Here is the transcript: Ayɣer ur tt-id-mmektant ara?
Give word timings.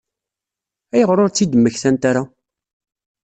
Ayɣer 0.93 1.17
ur 1.23 1.29
tt-id-mmektant 1.31 2.03
ara? 2.09 2.23